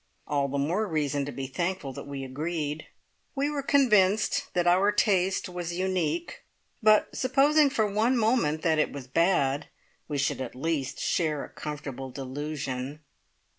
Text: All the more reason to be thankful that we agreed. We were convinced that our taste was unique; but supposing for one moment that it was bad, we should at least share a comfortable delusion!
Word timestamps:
All 0.25 0.47
the 0.47 0.57
more 0.57 0.87
reason 0.87 1.25
to 1.25 1.31
be 1.31 1.45
thankful 1.45 1.93
that 1.93 2.07
we 2.07 2.23
agreed. 2.23 2.87
We 3.35 3.51
were 3.51 3.61
convinced 3.61 4.47
that 4.55 4.65
our 4.65 4.91
taste 4.91 5.47
was 5.47 5.77
unique; 5.77 6.43
but 6.81 7.15
supposing 7.15 7.69
for 7.69 7.85
one 7.85 8.17
moment 8.17 8.63
that 8.63 8.79
it 8.79 8.91
was 8.91 9.05
bad, 9.05 9.67
we 10.07 10.17
should 10.17 10.41
at 10.41 10.55
least 10.55 10.99
share 10.99 11.43
a 11.45 11.49
comfortable 11.49 12.09
delusion! 12.09 13.01